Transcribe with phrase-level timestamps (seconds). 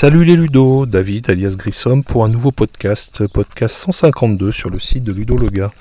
[0.00, 5.04] Salut les Ludo, David alias Grissom pour un nouveau podcast, podcast 152 sur le site
[5.04, 5.72] de Ludologa.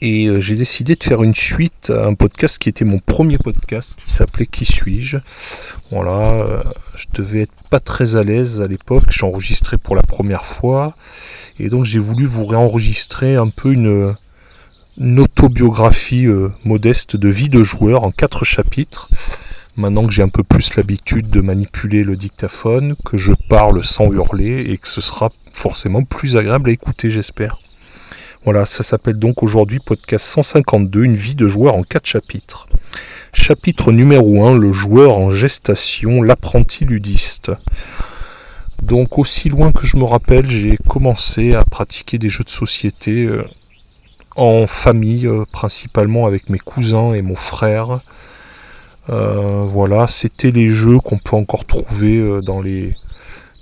[0.00, 3.36] Et euh, j'ai décidé de faire une suite à un podcast qui était mon premier
[3.36, 5.18] podcast, qui s'appelait Qui suis-je?
[5.90, 6.62] Voilà, euh,
[6.96, 10.96] je devais être pas très à l'aise à l'époque, j'enregistrais pour la première fois,
[11.58, 14.14] et donc j'ai voulu vous réenregistrer un peu une,
[15.18, 19.10] autobiographie euh, modeste de vie de joueur en quatre chapitres.
[19.76, 24.12] Maintenant que j'ai un peu plus l'habitude de manipuler le dictaphone, que je parle sans
[24.12, 27.58] hurler et que ce sera forcément plus agréable à écouter, j'espère.
[28.44, 32.68] Voilà, ça s'appelle donc aujourd'hui podcast 152, une vie de joueur en quatre chapitres.
[33.32, 37.50] Chapitre numéro 1, le joueur en gestation, l'apprenti ludiste.
[38.82, 43.24] Donc aussi loin que je me rappelle, j'ai commencé à pratiquer des jeux de société
[43.24, 43.44] euh,
[44.36, 48.00] en famille, euh, principalement avec mes cousins et mon frère.
[49.10, 52.94] Euh, voilà, c'était les jeux qu'on peut encore trouver euh, dans les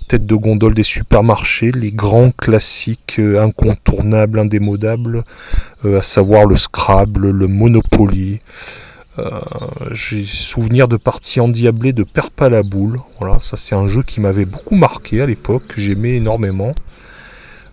[0.07, 5.23] têtes de gondole des supermarchés, les grands classiques euh, incontournables, indémodables,
[5.83, 8.39] à savoir le Scrabble, le Monopoly.
[9.91, 12.97] J'ai souvenir de parties endiablées de Père la boule.
[13.19, 16.73] Voilà, ça c'est un jeu qui m'avait beaucoup marqué à l'époque, que j'aimais énormément.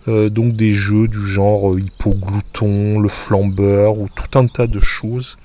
[0.07, 5.37] donc des jeux du genre Hippoglouton, le Flambeur ou tout un tas de choses.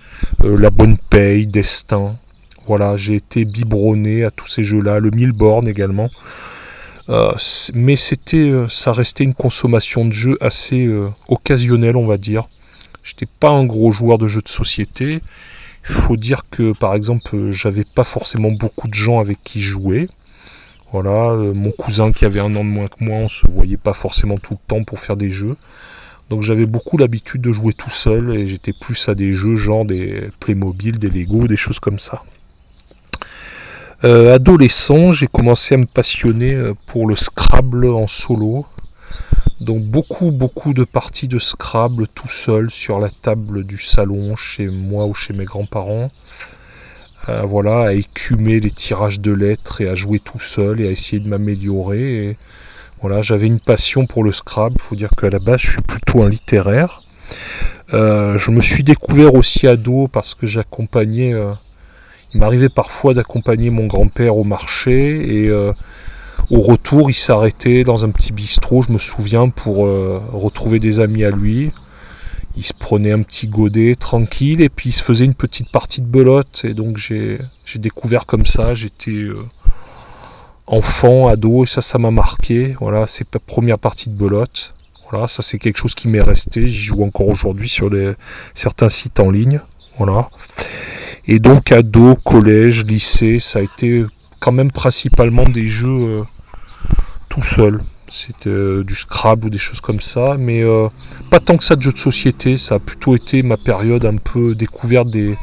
[0.42, 2.16] La bonne paye, Destin.
[2.66, 6.08] Voilà, j'ai été biberonné à tous ces jeux-là, le Milborn également.
[7.10, 7.32] Euh,
[7.74, 12.44] mais c'était, euh, ça restait une consommation de jeux assez euh, occasionnelle, on va dire.
[13.02, 15.20] J'étais pas un gros joueur de jeux de société.
[15.88, 20.08] Il faut dire que, par exemple, j'avais pas forcément beaucoup de gens avec qui jouer.
[20.90, 23.92] Voilà, mon cousin qui avait un an de moins que moi, on se voyait pas
[23.92, 25.56] forcément tout le temps pour faire des jeux.
[26.30, 29.84] Donc j'avais beaucoup l'habitude de jouer tout seul et j'étais plus à des jeux genre
[29.84, 32.22] des Playmobil, des Lego, des choses comme ça.
[34.04, 38.66] Euh, adolescent, j'ai commencé à me passionner euh, pour le Scrabble en solo.
[39.60, 44.66] Donc beaucoup, beaucoup de parties de Scrabble tout seul sur la table du salon chez
[44.66, 46.10] moi ou chez mes grands-parents.
[47.30, 50.90] Euh, voilà, à écumer les tirages de lettres et à jouer tout seul et à
[50.90, 52.36] essayer de m'améliorer.
[53.20, 54.76] J'avais une passion pour le Scrabble.
[54.78, 57.02] Il faut dire qu'à la base, je suis plutôt un littéraire.
[57.92, 61.34] je me suis découvert aussi ado parce que j'accompagnais
[62.34, 65.72] il m'arrivait parfois d'accompagner mon grand-père au marché et euh,
[66.50, 70.98] au retour, il s'arrêtait dans un petit bistrot, je me souviens, pour euh, retrouver des
[70.98, 71.70] amis à lui.
[72.56, 76.00] Il se prenait un petit godet tranquille et puis il se faisait une petite partie
[76.00, 76.62] de belote.
[76.64, 77.38] Et donc j'ai
[77.76, 79.36] découvert comme ça, j'étais euh,
[80.66, 82.76] enfant, ado, ça, ça m'a marqué.
[82.80, 84.74] Voilà, c'est ma première partie de belote.
[85.10, 86.66] Voilà, ça c'est quelque chose qui m'est resté.
[86.66, 87.90] J'y joue encore aujourd'hui sur
[88.54, 89.60] certains sites en ligne.
[89.98, 90.28] Voilà.
[91.26, 94.04] Et donc ado, collège, lycée, ça a été
[94.40, 96.22] quand même principalement des jeux euh,
[97.28, 97.80] tout seul.
[98.10, 100.88] C'était euh, du Scrabble ou des choses comme ça, mais euh,
[101.30, 102.56] pas tant que ça de jeux de société.
[102.56, 105.36] Ça a plutôt été ma période un peu découverte des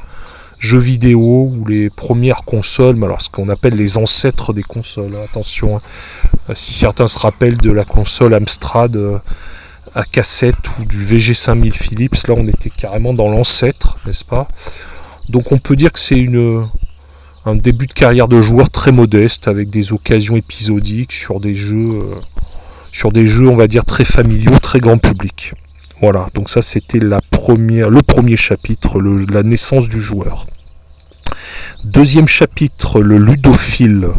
[0.61, 5.17] jeux vidéo ou les premières consoles, alors ce qu'on appelle les ancêtres des consoles.
[5.23, 6.53] Attention, hein.
[6.53, 8.97] si certains se rappellent de la console Amstrad
[9.95, 14.47] à cassette ou du VG5000 Philips, là on était carrément dans l'ancêtre, n'est-ce pas?
[15.29, 16.27] Donc on peut dire que c'est
[17.45, 21.91] un début de carrière de joueur très modeste avec des occasions épisodiques sur des jeux,
[21.91, 22.15] euh,
[22.91, 25.53] sur des jeux on va dire très familiaux, très grand public.
[26.01, 27.19] Voilà, donc ça c'était la
[27.49, 30.47] le premier chapitre, la naissance du joueur.
[31.83, 34.09] Deuxième chapitre, le ludophile.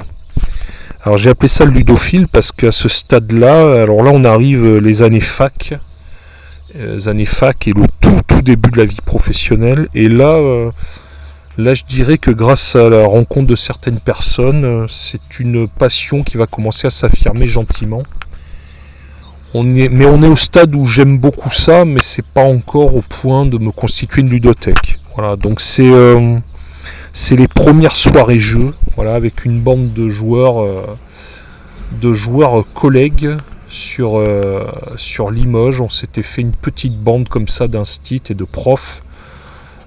[1.05, 4.79] Alors j'ai appelé ça le ludophile parce qu'à ce stade-là, alors là on arrive euh,
[4.79, 5.75] les années fac,
[6.77, 9.89] euh, les années fac et le tout tout début de la vie professionnelle.
[9.95, 10.71] Et là,
[11.59, 16.23] Là, je dirais que grâce à la rencontre de certaines personnes, euh, c'est une passion
[16.23, 18.05] qui va commencer à s'affirmer gentiment.
[19.55, 23.45] Mais on est au stade où j'aime beaucoup ça, mais c'est pas encore au point
[23.45, 24.99] de me constituer une ludothèque.
[25.15, 26.39] Voilà, donc c'est euh,
[27.13, 30.97] c'est les premières soirées jeux, voilà, avec une bande de joueurs, euh,
[32.01, 33.37] de joueurs collègues
[33.69, 34.23] sur
[34.97, 35.81] sur Limoges.
[35.81, 39.03] On s'était fait une petite bande comme ça d'instit et de profs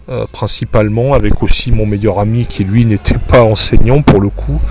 [0.08, 4.62] euh, principalement, avec aussi mon meilleur ami qui lui n'était pas enseignant pour le coup.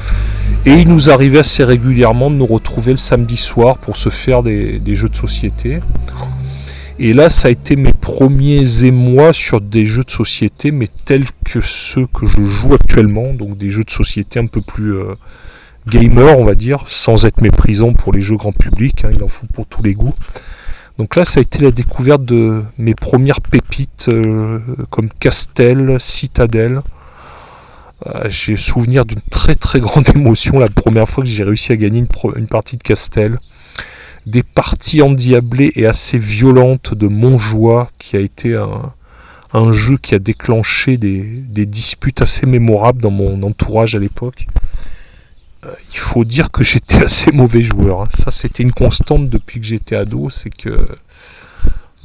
[0.67, 4.43] Et il nous arrivait assez régulièrement de nous retrouver le samedi soir pour se faire
[4.43, 5.81] des, jeux de société.
[6.99, 11.27] Et là, ça a été mes premiers émois sur des jeux de société, mais tels
[11.45, 15.15] que ceux que je joue actuellement, donc des jeux de société un peu plus euh,
[15.87, 19.29] gamer, on va dire, sans être méprisant pour les jeux grand public, hein, il en
[19.29, 20.15] faut pour tous les goûts.
[20.97, 24.61] Donc là, ça a été la découverte de mes premières pépites euh,
[24.91, 26.81] comme Castel, Citadel.
[28.07, 31.77] Euh, j'ai souvenir d'une très très grande émotion la première fois que j'ai réussi à
[31.77, 32.05] gagner
[32.37, 33.39] une, partie de Castel
[34.27, 38.55] des parties endiablées et assez violentes de Montjoie, qui a été
[39.53, 44.47] un, jeu qui a déclenché des, disputes assez mémorables dans mon entourage à l'époque.
[45.67, 48.01] Euh, il faut dire que j'étais assez mauvais joueur.
[48.03, 48.09] Hein.
[48.11, 50.31] Ça, c'était une constante depuis que j'étais ado.
[50.31, 50.89] C'est que,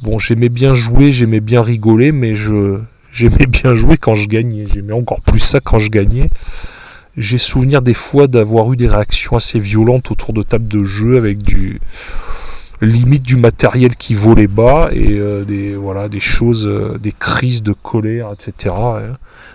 [0.02, 2.80] bon, j'aimais bien jouer, j'aimais bien rigoler, mais je,
[3.12, 4.66] j'aimais bien jouer quand je gagnais.
[4.66, 6.30] J'aimais encore plus ça quand je gagnais.
[7.16, 11.16] J'ai souvenir des fois d'avoir eu des réactions assez violentes autour de tables de jeu
[11.16, 11.80] avec du
[12.80, 17.62] limite du matériel qui volait bas et euh, des voilà des choses, euh, des crises
[17.62, 18.74] de colère, etc.
[18.76, 19.12] Hein.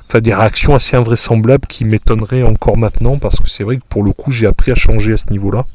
[0.08, 4.04] Enfin des réactions assez invraisemblables qui m'étonneraient encore maintenant parce que c'est vrai que pour
[4.04, 5.66] le coup j'ai appris à changer à ce niveau-là.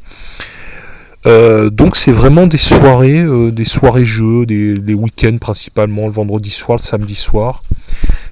[1.26, 6.78] Euh, donc c'est vraiment des soirées, des soirées jeux, des, week-ends principalement, le vendredi soir,
[6.78, 7.62] le samedi soir.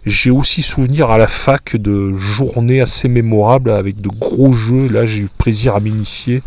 [0.07, 4.89] J'ai aussi souvenir à la fac de journées assez mémorables avec de gros jeux.
[4.89, 6.41] Là, j'ai eu plaisir à m'initier,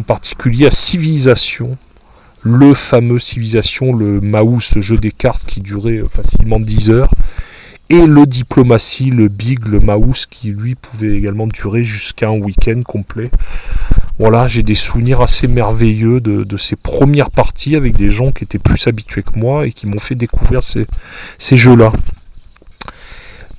[0.00, 1.76] en particulier à Civilisation.
[2.42, 7.10] Le fameux Civilisation, le Mouse jeu des cartes qui durait facilement 10 heures.
[7.88, 12.82] Et le Diplomatie, le Big, le Mouse qui lui pouvait également durer jusqu'à un week-end
[12.84, 13.30] complet.
[14.22, 18.60] Voilà, j'ai des souvenirs assez merveilleux de, ces premières parties avec des gens qui étaient
[18.60, 20.86] plus habitués que moi et qui m'ont fait découvrir ces,
[21.56, 21.90] jeux-là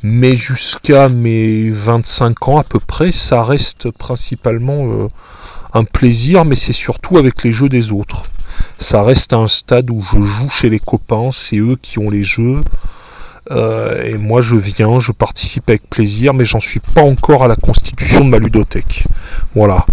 [0.04, 5.08] mais jusqu'à mes 25 ans à peu près, ça reste principalement euh,
[5.74, 8.24] un plaisir, mais c'est surtout avec les jeux des autres.
[8.80, 12.24] Ça reste un stade où je joue chez les copains, c'est eux qui ont les
[12.24, 12.62] jeux.
[13.52, 17.50] Euh, et moi je viens, je participe avec plaisir, mais j'en suis pas encore à
[17.50, 19.04] la constitution de ma ludothèque.
[19.54, 19.86] Voilà.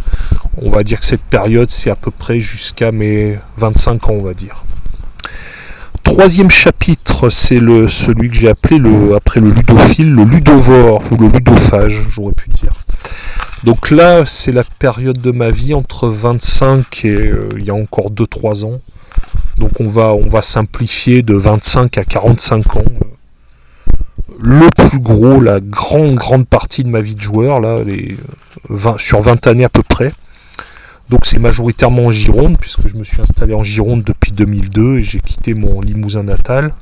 [0.57, 4.23] On va dire que cette période c'est à peu près jusqu'à mes 25 ans, on
[4.23, 4.65] va dire
[6.15, 11.29] troisième chapitre, c'est celui que j'ai appelé le après le ludophile, le ludovore ou le
[11.29, 12.73] ludophage, j'aurais pu dire.
[13.63, 17.75] Donc là, c'est la période de ma vie entre 25 et euh, il y a
[17.75, 18.81] encore 2-3 ans.
[19.59, 22.85] Donc on va, simplifier de 25 à 45 ans.
[24.41, 28.17] Le plus gros, la grande, grande partie de ma vie de joueur, là, les
[28.69, 30.13] 20, sur 20 années à peu près.
[31.11, 35.03] Donc c'est majoritairement en Gironde, puisque je me suis installé en Gironde depuis 2002 et
[35.03, 36.73] j'ai quitté mon Limousin natal.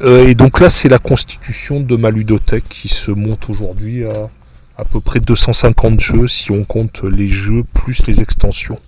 [0.00, 4.30] Euh, et donc là, c'est la constitution de ma ludothèque qui se monte aujourd'hui à
[4.78, 8.78] à peu près 250 jeux si on compte les jeux plus les extensions.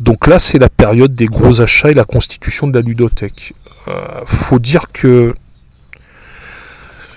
[0.00, 3.54] Donc là, c'est la période des gros achats et la constitution de la ludothèque.
[3.88, 5.34] Euh, faut dire que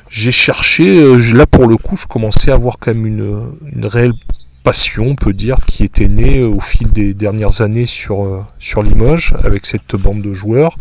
[0.09, 3.85] j'ai cherché, euh, là pour le coup, je commençais à avoir quand même une, une
[3.85, 4.13] réelle
[4.63, 8.81] passion, on peut dire, qui était née au fil des dernières années sur, euh, sur
[8.81, 10.75] Limoges, avec cette bande de joueurs.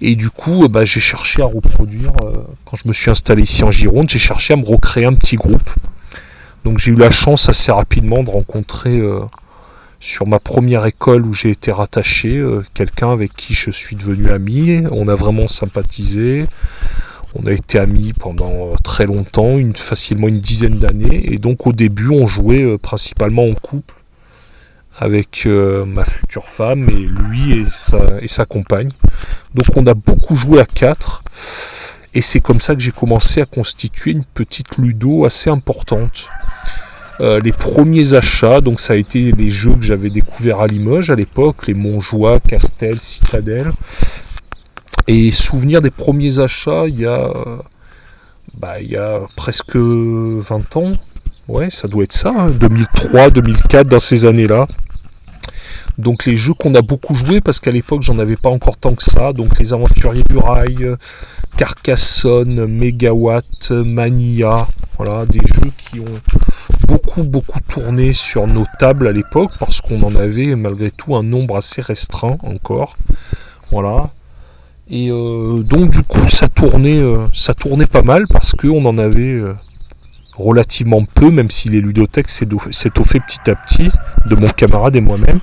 [0.00, 3.64] Et du coup, bah, j'ai cherché à reproduire, euh, quand je me suis installé ici
[3.64, 5.70] en Gironde, j'ai cherché à me recréer un petit groupe.
[6.64, 9.20] Donc j'ai eu la chance assez rapidement de rencontrer euh,
[10.00, 12.44] sur ma première école où j'ai été rattaché
[12.74, 14.82] quelqu'un avec qui je suis devenu ami.
[14.90, 16.46] On a vraiment sympathisé.
[17.38, 21.32] On a été amis pendant euh, très longtemps, une, facilement une dizaine d'années.
[21.32, 23.94] Et donc au début, on jouait euh, principalement en couple
[24.98, 28.88] avec euh, ma future femme et lui et sa, compagne.
[29.54, 31.22] Donc on a beaucoup joué à quatre.
[32.14, 36.28] Et c'est comme ça que j'ai commencé à constituer une petite ludo assez importante.
[37.20, 41.14] les premiers achats, donc ça a été les jeux que j'avais découverts à Limoges à
[41.14, 43.68] l'époque, les Montjoie, Castel, Citadel.
[45.08, 47.30] Et souvenir des premiers achats, il y a,
[48.54, 50.92] bah, y a presque 20 ans.
[51.48, 54.66] Ouais, ça doit être ça, 2003, hein, 2004, dans ces années-là.
[55.98, 58.94] Donc les jeux qu'on a beaucoup joué, parce qu'à l'époque j'en avais pas encore tant
[58.94, 59.32] que ça.
[59.32, 60.96] Donc les aventuriers du rail,
[61.56, 64.66] Carcassonne, Megawatt, Mania.
[64.98, 66.20] Voilà, des jeux qui ont
[66.86, 71.22] beaucoup beaucoup tourné sur nos tables à l'époque, parce qu'on en avait malgré tout un
[71.22, 72.96] nombre assez restreint encore.
[73.70, 74.10] Voilà.
[74.88, 79.54] Et euh, donc du coup ça tournait, euh, pas mal parce qu'on en avait euh,
[80.36, 83.90] relativement peu, même si les ludothèques s'étoffaient petit à petit,
[84.26, 85.40] de mon camarade et moi-même.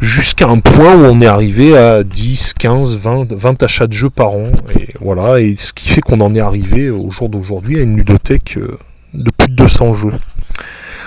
[0.00, 4.08] Jusqu'à un point où on est arrivé à 10, 15, 20, 20 achats de jeux
[4.08, 4.46] par an.
[4.78, 8.58] Et voilà, ce qui fait qu'on en est arrivé au jour d'aujourd'hui à une ludothèque
[9.12, 10.12] de plus de 200 jeux.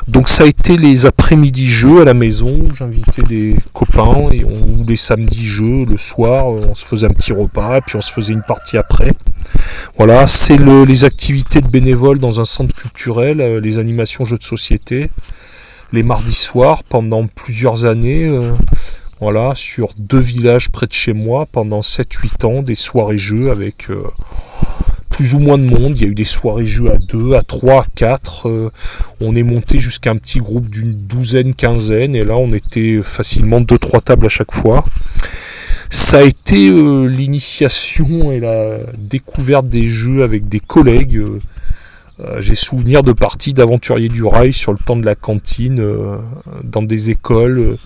[0.07, 2.63] Donc ça a été les après-midi jeu à la maison.
[2.77, 6.47] J'invitais des copains et on les samedis jeux le soir.
[6.47, 9.13] On se faisait un petit repas, puis on se faisait une partie après.
[9.97, 14.43] Voilà, c'est les activités de bénévoles dans un centre culturel, euh, les animations jeux de
[14.43, 15.09] société,
[15.91, 18.27] les mardis soirs pendant plusieurs années.
[18.27, 18.51] Euh,
[19.21, 23.89] voilà, sur deux villages près de chez moi pendant 7-8 ans, des soirées jeux avec
[23.89, 24.03] euh,
[25.13, 25.95] plus ou moins de monde.
[25.95, 28.71] Il y a eu des soirées jeux à 2, à 3, à 4.
[29.21, 32.15] on est monté jusqu'à un petit groupe d'une douzaine, quinzaine.
[32.15, 34.83] Et là, on était facilement 2-3 tables à chaque fois.
[35.93, 41.17] Ça a été euh, l'initiation et la découverte des jeux avec des collègues.
[41.17, 41.39] Euh,
[42.19, 45.83] euh, j'ai souvenir de parties d'aventuriers du rail sur le temps de la cantine,
[46.63, 47.77] dans des écoles.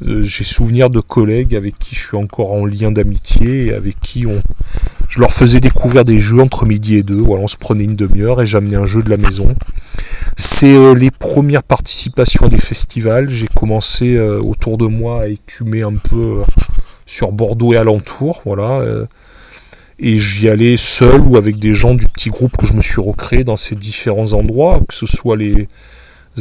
[0.00, 4.26] J'ai souvenir de collègues avec qui je suis encore en lien d'amitié et avec qui
[4.26, 4.42] on,
[5.08, 7.20] je leur faisais découvrir des jeux entre midi et deux.
[7.20, 9.54] Voilà, on se prenait une demi-heure et j'amenais un jeu de la maison.
[10.36, 13.30] C'est les premières participations à des festivals.
[13.30, 16.42] J'ai commencé autour de moi à écumer un peu
[17.06, 18.80] sur Bordeaux et alentour, voilà.
[18.80, 19.06] Euh,
[19.98, 23.00] et j'y allais seul ou avec des gens du petit groupe que je me suis
[23.00, 25.68] recréé dans ces différents endroits, que ce soit les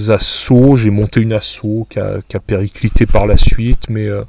[0.10, 4.24] assos, j'ai monté une asso qui a, périclité par la suite, mais euh,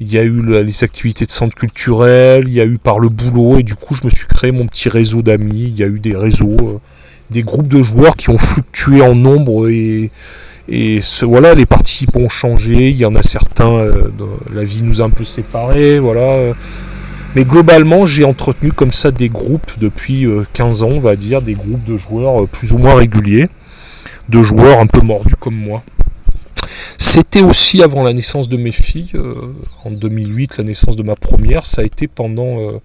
[0.00, 3.08] il y a eu les activités de centre culturel, il y a eu par le
[3.08, 5.86] boulot, et du coup je me suis créé mon petit réseau d'amis, il y a
[5.86, 6.78] eu des réseaux, euh,
[7.30, 10.10] des groupes de joueurs qui ont fluctué en nombre et,
[10.68, 12.88] et voilà, les participants ont changé.
[12.88, 14.10] Il y en a certains, euh,
[14.52, 16.54] la vie nous a un peu séparés, voilà.
[17.34, 21.42] Mais globalement, j'ai entretenu comme ça des groupes depuis 15 euh, ans, on va dire,
[21.42, 23.48] des groupes de joueurs plus ou moins réguliers,
[24.28, 25.82] de joueurs un peu mordus comme moi.
[26.98, 29.12] C'était aussi avant la naissance de mes filles,
[29.84, 31.66] en 2008, la naissance de ma première.
[31.66, 32.80] Ça a été pendant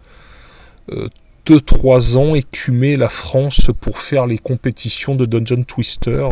[1.45, 6.27] 2-3 ans écumer la France pour faire les compétitions de Dungeon Twister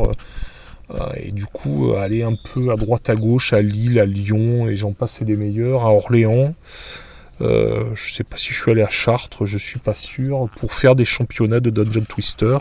[0.91, 4.05] euh, et du coup, euh, aller un peu à droite à gauche, à Lille, à
[4.05, 6.53] Lyon, et j'en passais des meilleurs, à Orléans.
[7.41, 10.73] Euh, je sais pas si je suis allé à Chartres, je suis pas sûr, pour
[10.73, 12.57] faire des championnats de Dungeon Twister.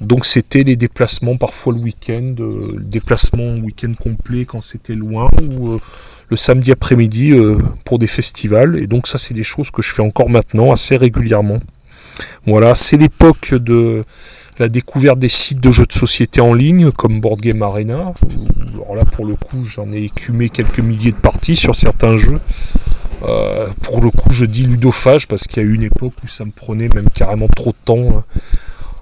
[0.00, 5.78] Donc c'était les déplacements parfois le week-end, euh, déplacements week-end complet quand c'était loin, ou
[6.28, 7.34] le samedi après-midi
[7.84, 8.76] pour des festivals.
[8.76, 11.60] Et donc ça c'est des choses que je fais encore maintenant assez régulièrement.
[12.46, 14.04] Voilà, c'est l'époque de
[14.58, 18.14] la découverte des sites de jeux de société en ligne comme Board Game Arena.
[18.74, 22.38] Alors là, pour le coup, j'en ai écumé quelques milliers de parties sur certains jeux.
[23.22, 26.28] Euh, pour le coup, je dis ludophage parce qu'il y a eu une époque où
[26.28, 28.24] ça me prenait même carrément trop de temps.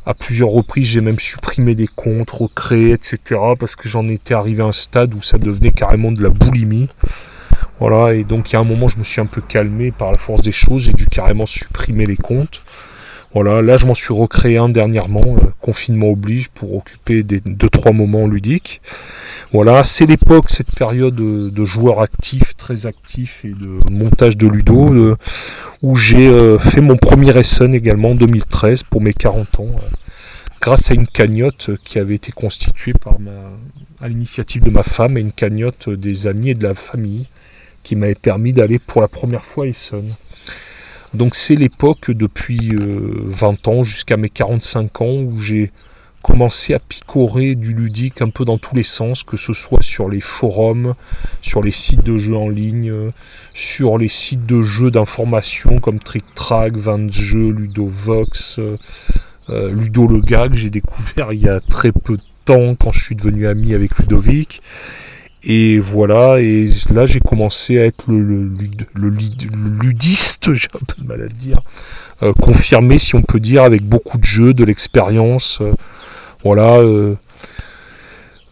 [0.05, 3.41] À plusieurs reprises, j'ai même supprimé des comptes, recréé, etc.
[3.59, 6.89] parce que j'en étais arrivé à un stade où ça devenait carrément de la boulimie.
[7.79, 10.13] Voilà, et donc il y a un moment, je me suis un peu calmé par
[10.13, 12.63] la force des choses, j'ai dû carrément supprimer les comptes.
[13.35, 17.95] Voilà, là je m'en suis recréé un dernièrement, euh, confinement oblige, pour occuper des 2-3
[17.95, 18.83] moments ludiques.
[19.53, 24.95] Voilà, c'est l'époque, cette période de, joueurs actifs, très actifs et de montage de ludo,
[24.95, 25.17] euh,
[25.83, 29.71] où j'ai euh, fait mon premier Essen également en 2013 pour mes 40 ans,
[30.61, 33.17] grâce à une cagnotte qui avait été constituée par
[34.01, 37.27] à l'initiative de ma femme et une cagnotte des amis et de la famille
[37.83, 40.15] qui m'avait permis d'aller pour la première fois à Essen.
[41.15, 45.73] Donc c'est l'époque depuis 20 euh, ans jusqu'à mes 45 ans où j'ai
[46.23, 50.09] commencé à picorer du ludique un peu dans tous les sens, que ce soit sur
[50.09, 50.95] les forums,
[51.41, 52.93] sur les sites de jeux en ligne,
[53.55, 58.77] sur les sites de jeux d'information comme Trick Track, 20 jeux, Ludovox, euh,
[59.51, 63.03] euh, Ludo le Gag, j'ai découvert il y a très peu de temps quand je
[63.03, 64.63] suis devenu ami avec Ludovic.
[65.45, 68.49] Et voilà, et là j'ai commencé à être le,
[69.83, 71.59] ludiste, j'ai un peu de mal à le dire,
[72.23, 75.73] euh, confirmé si on peut dire, avec beaucoup de jeux, de l'expérience, euh,
[76.45, 77.17] voilà, euh,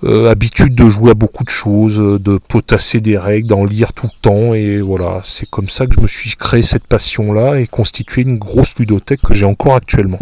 [0.02, 4.20] habitude de jouer à beaucoup de choses, de potasser des règles, d'en lire tout le
[4.22, 8.22] temps, et voilà, c'est comme ça que je me suis créé cette passion-là et constitué
[8.22, 10.20] une grosse ludothèque que j'ai encore actuellement.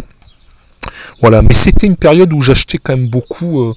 [1.21, 3.75] Voilà, mais c'était une période où j'achetais quand même beaucoup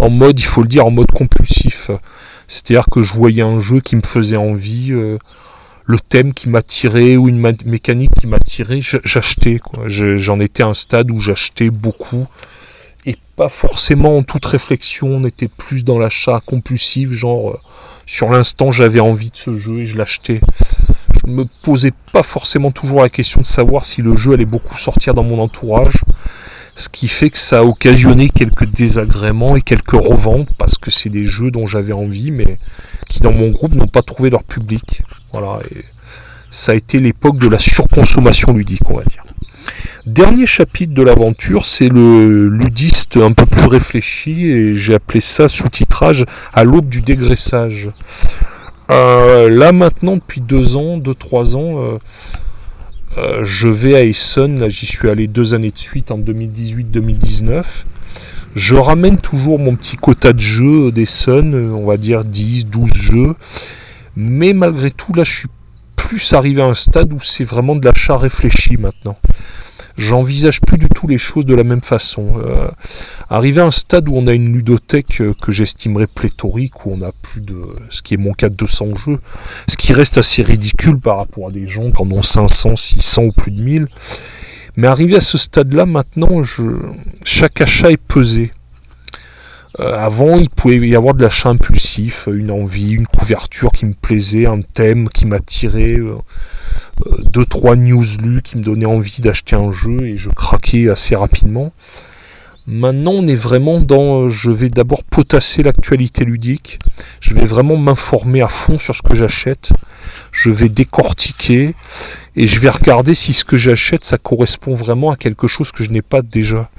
[0.00, 1.90] en mode, il faut le dire, en mode compulsif.
[2.48, 5.18] C'est-à-dire que je voyais un jeu qui me faisait envie, euh,
[5.84, 9.60] le thème qui m'attirait ou une mécanique qui m'attirait, j'achetais.
[9.86, 12.26] J'en étais à un stade où j'achetais beaucoup
[13.06, 15.08] et pas forcément en toute réflexion.
[15.08, 17.58] On était plus dans l'achat compulsif, genre euh,
[18.06, 20.40] sur l'instant j'avais envie de ce jeu et je l'achetais.
[21.20, 24.76] Je me posais pas forcément toujours la question de savoir si le jeu allait beaucoup
[24.76, 26.04] sortir dans mon entourage
[26.76, 31.08] ce qui fait que ça a occasionné quelques désagréments et quelques reventes parce que c'est
[31.08, 32.56] des jeux dont j'avais envie mais
[33.08, 35.02] qui dans mon groupe n'ont pas trouvé leur public.
[35.32, 35.84] Voilà, et
[36.50, 39.23] ça a été l'époque de la surconsommation ludique, on va dire.
[40.06, 45.48] Dernier chapitre de l'aventure, c'est le ludiste un peu plus réfléchi et j'ai appelé ça
[45.48, 47.88] sous-titrage à l'aube du dégraissage.
[48.90, 51.98] Euh, là maintenant, depuis deux ans, deux, trois ans, euh,
[53.16, 57.64] euh, je vais à Essen, là j'y suis allé deux années de suite en 2018-2019.
[58.54, 63.34] Je ramène toujours mon petit quota de jeux d'Essen, on va dire 10, 12 jeux.
[64.16, 65.48] Mais malgré tout, là je suis
[65.96, 69.16] plus arrivé à un stade où c'est vraiment de l'achat réfléchi maintenant
[69.96, 72.38] j'envisage plus du tout les choses de la même façon.
[72.38, 72.68] Euh,
[73.30, 77.02] arrivé à un stade où on a une ludothèque euh, que j'estimerais pléthorique, où on
[77.02, 77.56] a plus de,
[77.90, 79.18] ce qui est mon cas, de 200 jeux,
[79.68, 83.22] ce qui reste assez ridicule par rapport à des gens qui en ont 500, 600
[83.22, 83.88] ou plus de 1000.
[84.76, 86.42] Mais arrivé à ce stade-là, maintenant,
[87.24, 88.50] chaque achat est pesé.
[89.80, 93.94] Euh, avant, il pouvait y avoir de l'achat impulsif, une envie, une couverture qui me
[93.94, 95.98] plaisait, un thème qui m'attirait.
[95.98, 96.16] Euh,
[97.24, 101.16] deux trois news lues qui me donnaient envie d'acheter un jeu et je craquais assez
[101.16, 101.72] rapidement.
[102.66, 104.22] Maintenant, on est vraiment dans.
[104.22, 106.78] Euh, je vais d'abord potasser l'actualité ludique.
[107.20, 109.72] Je vais vraiment m'informer à fond sur ce que j'achète.
[110.32, 111.74] Je vais décortiquer
[112.36, 115.84] et je vais regarder si ce que j'achète ça correspond vraiment à quelque chose que
[115.84, 116.70] je n'ai pas déjà.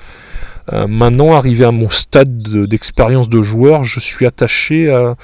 [0.73, 5.15] Euh, maintenant, arrivé à mon stade d'expérience de joueur, je suis attaché à,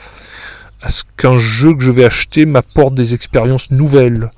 [0.87, 4.29] ce qu'un jeu que je vais acheter m'apporte des expériences nouvelles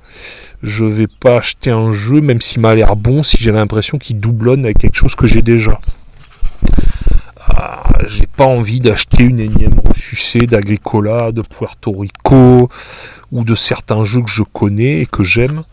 [0.64, 4.18] je vais pas acheter un jeu, même s'il m'a l'air bon, si j'ai l'impression qu'il
[4.18, 5.78] doublonne avec quelque chose que j'ai déjà.
[7.46, 12.70] Ah, j'ai pas envie d'acheter une énième ressucée d'Agricola, de Puerto Rico,
[13.30, 15.64] ou de certains jeux que je connais et que j'aime,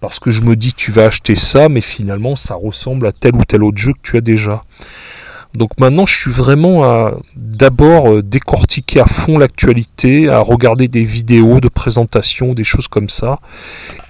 [0.00, 3.34] parce que je me dis tu vas acheter ça, mais finalement ça ressemble à tel
[3.34, 4.62] ou tel autre jeu que tu as déjà.
[5.54, 11.04] Donc maintenant, je suis vraiment à d'abord euh, décortiquer à fond l'actualité, à regarder des
[11.04, 13.40] vidéos de présentation, des choses comme ça,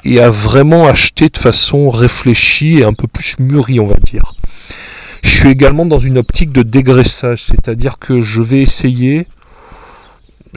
[0.05, 4.35] et à vraiment acheter de façon réfléchie et un peu plus mûrie, on va dire.
[5.23, 9.27] Je suis également dans une optique de dégraissage, c'est-à-dire que je vais essayer,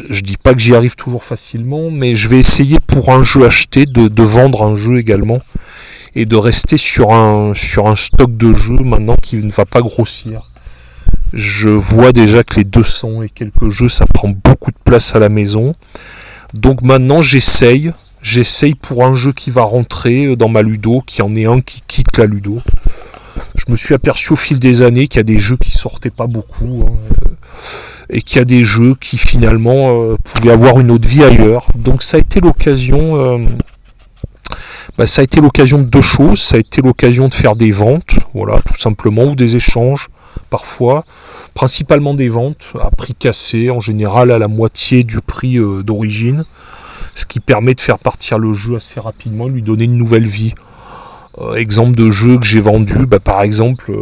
[0.10, 3.46] je dis pas que j'y arrive toujours facilement, mais je vais essayer pour un jeu
[3.46, 5.42] acheté de, vendre un jeu également
[6.16, 9.82] et de rester sur un, sur un stock de jeux maintenant qui ne va pas
[9.82, 10.52] grossir.
[11.34, 15.20] Je vois déjà que les 200 et quelques jeux, ça prend beaucoup de place à
[15.20, 15.74] la maison.
[16.54, 17.92] Donc maintenant, j'essaye.
[18.22, 21.82] J'essaye pour un jeu qui va rentrer dans ma ludo, qui en est un qui
[21.88, 22.62] quitte la ludo.
[23.56, 26.12] Je me suis aperçu au fil des années qu'il y a des jeux qui sortaient
[26.12, 26.86] pas beaucoup.
[26.86, 27.32] Hein,
[28.12, 31.66] et qu'il y a des jeux qui finalement euh, pouvaient avoir une autre vie ailleurs.
[31.76, 33.16] Donc ça a été l'occasion.
[33.16, 33.38] Euh,
[34.98, 36.42] bah, ça a été l'occasion de deux choses.
[36.42, 40.10] Ça a été l'occasion de faire des ventes, voilà, tout simplement, ou des échanges
[40.50, 41.06] parfois,
[41.54, 46.44] principalement des ventes à prix cassé, en général à la moitié du prix euh, d'origine,
[47.16, 50.54] ce qui permet de faire partir le jeu assez rapidement, lui donner une nouvelle vie.
[51.56, 53.94] Exemple de jeu que j'ai vendu, bah, par exemple,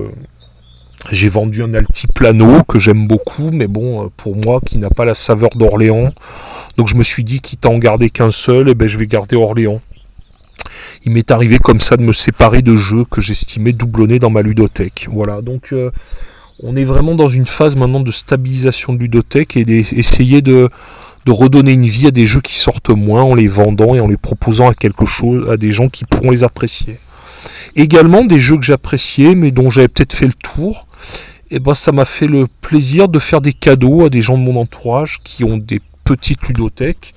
[1.12, 5.14] j'ai vendu un Altiplano que j'aime beaucoup, mais bon, pour moi qui n'a pas la
[5.14, 6.14] saveur d'Orléans,
[6.78, 8.98] donc je me suis dit, quitte à en garder qu'un seul, et eh ben, je
[8.98, 9.82] vais garder Orléans.
[11.06, 14.42] Il m'est arrivé comme ça de me séparer de jeux que j'estimais doublonnés dans ma
[14.42, 15.08] ludothèque.
[15.10, 15.74] Voilà, donc
[16.62, 20.70] on est vraiment dans une phase maintenant de stabilisation de ludothèque et d'essayer de,
[21.26, 24.08] de redonner une vie à des jeux qui sortent moins en les vendant et en
[24.08, 26.98] les proposant à quelque chose, à des gens qui pourront les apprécier.
[27.76, 30.86] Également des jeux que j'appréciais mais dont j'avais peut-être fait le tour.
[31.52, 34.38] Et eh ben ça m'a fait le plaisir de faire des cadeaux à des gens
[34.38, 37.16] de mon entourage qui ont des petites ludothèques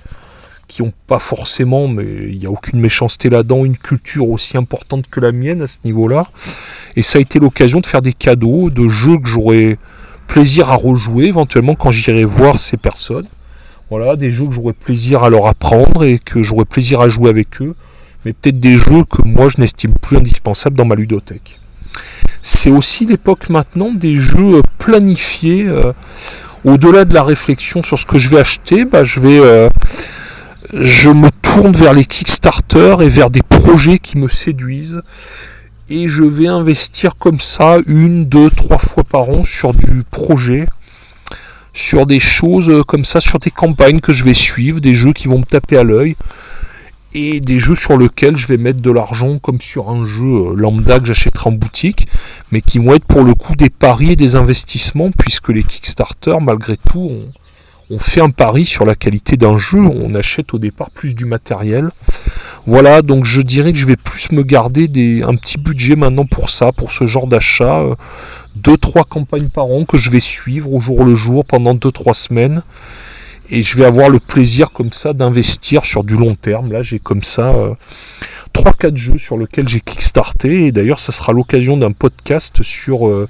[0.67, 5.05] qui n'ont pas forcément, mais il n'y a aucune méchanceté là-dedans, une culture aussi importante
[5.07, 6.25] que la mienne à ce niveau-là.
[6.95, 9.77] Et ça a été l'occasion de faire des cadeaux, de jeux que j'aurais
[10.25, 13.27] plaisir à rejouer éventuellement quand j'irai voir ces personnes.
[13.91, 17.29] Voilà, des jeux que j'aurais plaisir à leur apprendre et que j'aurais plaisir à jouer
[17.29, 17.75] avec eux,
[18.25, 21.59] mais peut-être des jeux que moi je n'estime plus indispensables dans ma ludothèque.
[22.45, 25.63] C'est aussi l'époque maintenant des jeux planifiés.
[25.63, 25.93] Euh,
[26.65, 29.69] au-delà de la réflexion sur ce que je vais acheter, bah, je vais euh,
[30.73, 35.01] je me tourne vers les Kickstarter et vers des projets qui me séduisent.
[35.89, 40.65] Et je vais investir comme ça une, deux, trois fois par an sur du projet,
[41.73, 45.29] sur des choses comme ça, sur des campagnes que je vais suivre, des jeux qui
[45.29, 46.15] vont me taper à l'œil,
[47.13, 50.53] et des jeux sur lesquels je vais mettre de l'argent comme sur un jeu euh,
[50.55, 52.07] lambda que j'achèterai en boutique,
[52.51, 56.37] mais qui vont être pour le coup des paris et des investissements, puisque les Kickstarter,
[56.41, 57.29] malgré tout, ont,
[57.89, 61.25] on fait un pari sur la qualité d'un jeu, on achète au départ plus du
[61.25, 61.91] matériel.
[62.65, 66.25] Voilà, donc je dirais que je vais plus me garder des, un petit budget maintenant
[66.25, 67.81] pour ça, pour ce genre d'achat.
[67.81, 67.95] Euh,
[68.55, 71.91] deux, trois campagnes par an que je vais suivre au jour le jour pendant deux,
[71.91, 72.63] trois semaines.
[73.55, 76.71] Et je vais avoir le plaisir comme ça d'investir sur du long terme.
[76.71, 77.53] Là, j'ai comme ça
[78.55, 80.65] 3-4 jeux sur lesquels j'ai kickstarté.
[80.65, 83.29] Et d'ailleurs, ça sera l'occasion d'un podcast sur euh,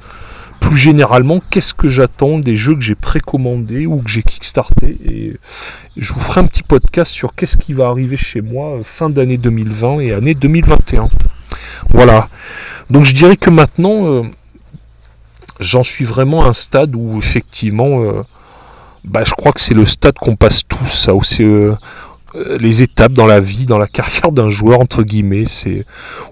[0.62, 4.97] plus généralement qu'est-ce que j'attends des jeux que j'ai précommandés ou que j'ai kickstarté.
[5.05, 5.33] Et
[5.97, 9.09] je vous ferai un petit podcast sur qu'est-ce qui va arriver chez moi euh, fin
[9.09, 11.09] d'année 2020 et année 2021.
[11.89, 12.29] Voilà.
[12.89, 14.21] Donc je dirais que maintenant, euh,
[15.59, 18.23] j'en suis vraiment à un stade où effectivement,
[19.03, 21.75] bah, je crois que c'est le stade qu'on passe tous, ça, où c'est euh,
[22.59, 25.45] les étapes dans la vie, dans la carrière d'un joueur entre guillemets.
[25.45, 25.85] C'est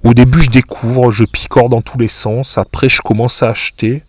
[0.04, 2.58] au début je découvre, je picore dans tous les sens.
[2.58, 4.04] Après je commence à acheter.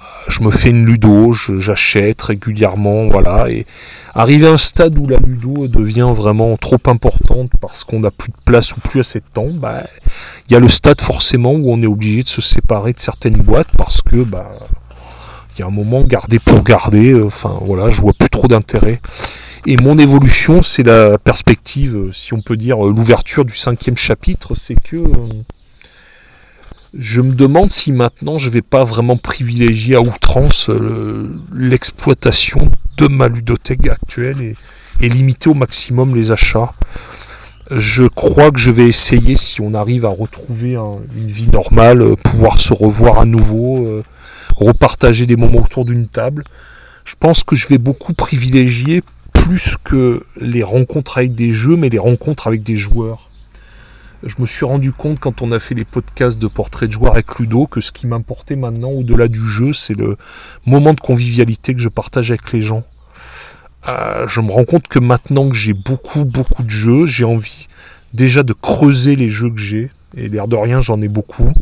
[0.00, 3.50] Euh, je me fais une ludo, j'achète régulièrement, voilà.
[3.50, 3.66] Et
[4.14, 8.30] arrivé à un stade où la ludo devient vraiment trop importante parce qu'on n'a plus
[8.30, 9.84] de place ou plus assez de temps, bah
[10.48, 13.38] il y a le stade forcément où on est obligé de se séparer de certaines
[13.38, 14.50] boîtes parce que bah
[15.56, 17.12] il y a un moment garder pour garder.
[17.12, 19.00] Euh, enfin voilà, je vois plus trop d'intérêt.
[19.66, 23.96] Et mon évolution, c'est la perspective, euh, si on peut dire, euh, l'ouverture du cinquième
[23.96, 25.02] chapitre, c'est que
[26.98, 30.70] je me demande si maintenant je ne vais pas vraiment privilégier à outrance
[31.54, 34.54] l'exploitation de ma ludothèque actuelle
[35.00, 36.74] et, limiter au maximum les achats.
[37.70, 42.60] Je crois que je vais essayer, si on arrive à retrouver une vie normale, pouvoir
[42.60, 44.02] se revoir à nouveau,
[44.56, 46.44] repartager des moments autour d'une table.
[47.04, 51.88] Je pense que je vais beaucoup privilégier plus que les rencontres avec des jeux, mais
[51.88, 53.28] les rencontres avec des joueurs.
[54.24, 57.14] Je me suis rendu compte quand on a fait les podcasts de portraits de joueurs
[57.14, 60.16] avec Ludo que ce qui m'importait maintenant au-delà du jeu, c'est le
[60.64, 62.82] moment de convivialité que je partage avec les gens.
[63.88, 67.66] Euh, je me rends compte que maintenant que j'ai beaucoup beaucoup de jeux, j'ai envie
[68.14, 69.90] déjà de creuser les jeux que j'ai.
[70.16, 71.52] Et l'air de rien, j'en ai beaucoup.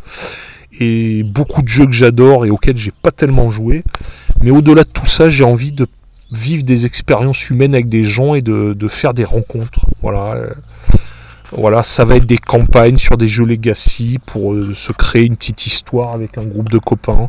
[0.78, 3.84] Et beaucoup de jeux que j'adore et auxquels j'ai pas tellement joué.
[4.40, 5.86] Mais au-delà de tout ça, j'ai envie de
[6.32, 9.86] vivre des expériences humaines avec des gens et de, faire des rencontres.
[10.02, 10.36] Voilà.
[11.52, 15.36] Voilà, ça va être des campagnes sur des jeux legacy pour euh, se créer une
[15.36, 17.28] petite histoire avec un groupe de copains.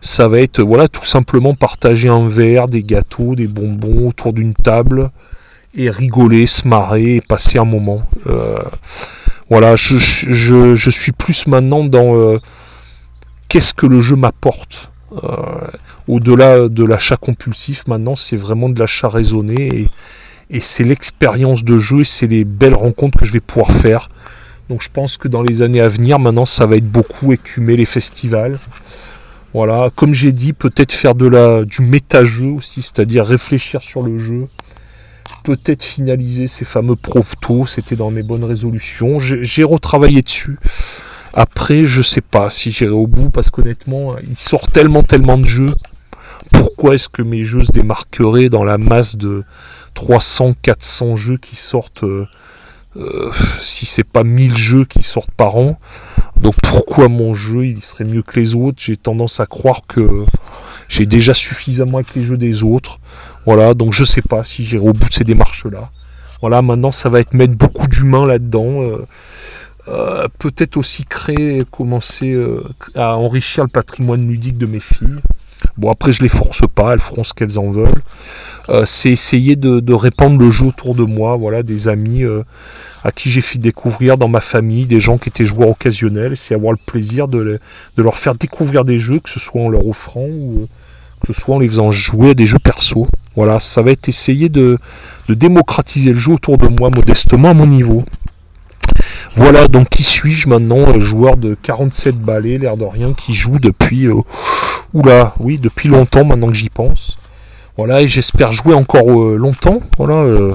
[0.00, 4.54] Ça va être voilà tout simplement partager un verre, des gâteaux, des bonbons autour d'une
[4.54, 5.10] table
[5.76, 8.02] et rigoler, se marrer et passer un moment.
[8.26, 8.58] Euh,
[9.50, 12.38] voilà, je, je, suis plus maintenant dans euh,
[13.54, 14.90] qu'est-ce que le jeu m'apporte.
[16.08, 19.86] Au-delà de l'achat compulsif, maintenant, c'est vraiment de l'achat raisonné
[20.50, 24.08] et, c'est l'expérience de jeu et c'est les belles rencontres que je vais pouvoir faire.
[24.68, 27.76] Donc je pense que dans les années à venir, maintenant, ça va être beaucoup écumer
[27.76, 28.58] les festivals.
[29.52, 34.18] Voilà, comme j'ai dit, peut-être faire de la, du méta-jeu aussi, c'est-à-dire réfléchir sur le
[34.18, 34.48] jeu.
[35.44, 39.20] Peut-être finaliser ces fameux protos, c'était dans mes bonnes résolutions.
[39.20, 40.58] J'ai retravaillé dessus.
[41.34, 45.44] Après, je sais pas si j'irai au bout parce qu'honnêtement, il sort tellement, tellement de
[45.44, 45.72] jeux
[46.52, 49.44] pourquoi est-ce que mes jeux se démarqueraient dans la masse de
[49.94, 52.26] 300, 400 jeux qui sortent, euh,
[52.96, 53.30] euh,
[53.62, 55.78] si c'est pas 1000 jeux qui sortent par an?
[56.40, 58.78] Donc pourquoi mon jeu il serait mieux que les autres?
[58.80, 60.24] J'ai tendance à croire que
[60.88, 62.98] j'ai déjà suffisamment avec les jeux des autres.
[63.46, 65.90] Voilà, donc je sais pas si j'irai au bout de ces démarches-là.
[66.40, 68.82] Voilà, maintenant ça va être mettre beaucoup d'humains là-dedans.
[68.82, 69.06] Euh,
[69.86, 72.36] peut-être aussi créer, commencer
[72.94, 75.20] à enrichir le patrimoine ludique de mes filles.
[75.76, 78.02] Bon, après, je les force pas, elles feront ce qu'elles en veulent.
[78.68, 82.42] Euh, c'est essayer de, répandre le jeu autour de moi, voilà, des amis euh,
[83.02, 86.36] à qui j'ai fait découvrir dans ma famille, des gens qui étaient joueurs occasionnels.
[86.36, 87.60] C'est avoir le plaisir de,
[87.96, 90.66] leur faire découvrir des jeux, que ce soit en leur offrant ou euh,
[91.20, 93.08] que ce soit en les faisant jouer à des jeux perso.
[93.34, 94.78] Voilà, ça va être essayer de
[95.28, 98.04] démocratiser le jeu autour de moi, modestement à mon niveau.
[99.36, 104.08] Voilà, donc qui suis-je maintenant Joueur de 47 balais, l'air de rien, qui joue depuis...
[104.94, 107.18] Oula, oui, depuis longtemps maintenant que j'y pense.
[107.76, 109.80] Voilà, et j'espère jouer encore euh, longtemps.
[109.98, 110.54] Voilà, euh,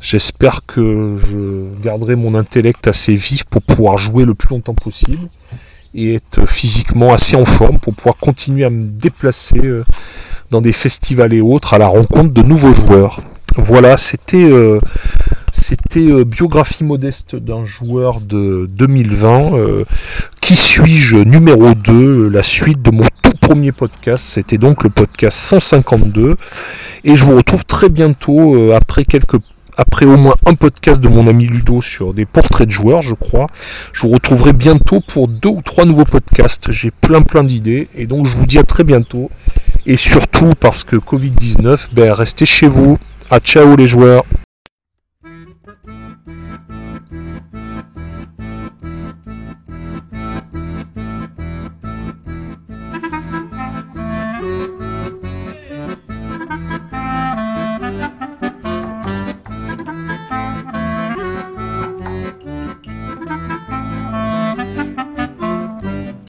[0.00, 5.28] j'espère que je garderai mon intellect assez vif pour pouvoir jouer le plus longtemps possible
[5.94, 9.84] et être physiquement assez en forme pour pouvoir continuer à me déplacer euh,
[10.50, 13.20] dans des festivals et autres à la rencontre de nouveaux joueurs.
[13.56, 14.48] Voilà, c'était
[15.52, 19.84] c'était biographie modeste d'un joueur de 2020.
[20.40, 23.04] qui suis-je numéro 2, la suite de mon
[23.50, 24.24] premier podcast.
[24.24, 26.36] C'était donc le podcast 152.
[27.02, 29.38] Et je vous retrouve très bientôt euh, après quelques
[29.76, 33.14] après au moins un podcast de mon ami Ludo sur des portraits de joueurs, je
[33.14, 33.46] crois.
[33.92, 36.70] Je vous retrouverai bientôt pour deux ou trois nouveaux podcasts.
[36.70, 39.30] J'ai plein plein d'idées et donc je vous dis à très bientôt.
[39.86, 42.98] Et surtout parce que Covid-19, ben, restez chez vous.
[43.30, 44.24] À ciao les joueurs.